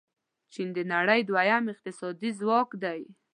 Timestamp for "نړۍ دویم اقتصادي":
0.93-2.29